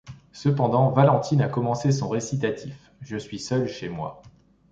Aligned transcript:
Cependant 0.31 0.89
Valentine 0.89 1.43
a 1.43 1.47
commencé 1.47 1.91
son 1.91 2.09
récitatif: 2.09 2.91
Je 3.01 3.17
suis 3.17 3.37
seule 3.37 3.67
chez 3.67 3.87
moi… 3.87 4.23